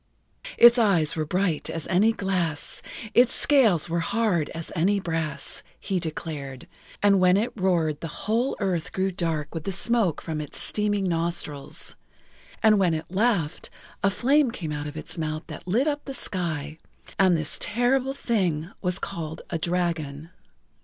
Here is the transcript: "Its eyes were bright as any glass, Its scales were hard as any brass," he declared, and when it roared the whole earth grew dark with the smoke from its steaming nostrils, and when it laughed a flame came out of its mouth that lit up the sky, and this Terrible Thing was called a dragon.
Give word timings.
"Its 0.57 0.79
eyes 0.79 1.15
were 1.15 1.27
bright 1.27 1.69
as 1.69 1.85
any 1.85 2.11
glass, 2.11 2.81
Its 3.13 3.35
scales 3.35 3.87
were 3.87 3.99
hard 3.99 4.49
as 4.49 4.71
any 4.75 4.99
brass," 4.99 5.61
he 5.79 5.99
declared, 5.99 6.67
and 7.03 7.19
when 7.19 7.37
it 7.37 7.51
roared 7.55 8.01
the 8.01 8.07
whole 8.25 8.55
earth 8.59 8.93
grew 8.93 9.11
dark 9.11 9.53
with 9.53 9.63
the 9.63 9.71
smoke 9.71 10.19
from 10.19 10.41
its 10.41 10.57
steaming 10.59 11.03
nostrils, 11.03 11.95
and 12.63 12.79
when 12.79 12.95
it 12.95 13.11
laughed 13.11 13.69
a 14.01 14.09
flame 14.09 14.49
came 14.49 14.71
out 14.71 14.87
of 14.87 14.97
its 14.97 15.19
mouth 15.19 15.45
that 15.45 15.67
lit 15.67 15.85
up 15.87 16.05
the 16.05 16.15
sky, 16.15 16.79
and 17.19 17.37
this 17.37 17.59
Terrible 17.61 18.15
Thing 18.15 18.71
was 18.81 18.97
called 18.97 19.43
a 19.51 19.59
dragon. 19.59 20.31